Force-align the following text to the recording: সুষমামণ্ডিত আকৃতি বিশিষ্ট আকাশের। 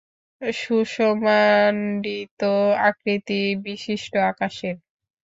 সুষমামণ্ডিত 0.41 2.41
আকৃতি 2.81 3.49
বিশিষ্ট 3.65 4.13
আকাশের। 4.31 4.75